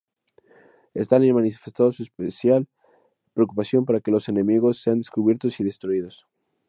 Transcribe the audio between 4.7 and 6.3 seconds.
sean descubiertos y destruidos.